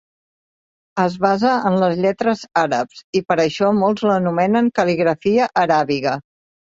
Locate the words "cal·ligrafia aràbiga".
4.81-6.15